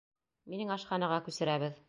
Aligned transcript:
Минең 0.53 0.73
ашханаға 0.77 1.21
күсерәбеҙ. 1.29 1.79